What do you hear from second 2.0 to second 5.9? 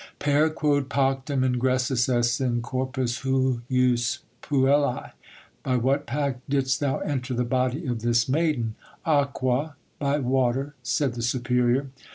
es in corpus hujus puellae?" (By